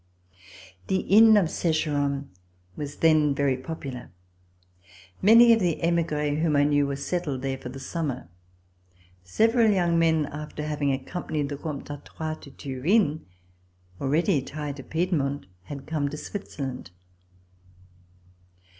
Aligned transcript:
The 0.87 1.01
inn 1.01 1.37
of 1.37 1.51
Secheron 1.51 2.29
was 2.75 2.95
then 2.95 3.35
very 3.35 3.55
popular. 3.55 4.09
I\Liny 5.21 5.53
of 5.53 5.59
the 5.59 5.79
emigres 5.83 6.41
whom 6.41 6.55
I 6.55 6.63
knew 6.63 6.87
were 6.87 6.95
settled 6.95 7.43
there 7.43 7.59
for 7.59 7.69
the 7.69 7.79
summer. 7.79 8.27
Several 9.23 9.69
young 9.69 9.99
men, 9.99 10.25
after 10.25 10.63
having 10.63 10.89
ac 10.89 11.03
companied 11.03 11.49
the 11.49 11.57
Comte 11.57 11.85
d'Artois 11.85 12.33
to 12.41 12.49
Turin, 12.49 13.27
already 14.01 14.41
tired 14.41 14.79
of 14.79 14.89
Piemont, 14.89 15.45
had 15.65 15.85
come 15.85 16.09
to 16.09 16.17
Switzerland. 16.17 16.89